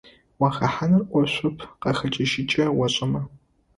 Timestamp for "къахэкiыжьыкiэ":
1.81-2.65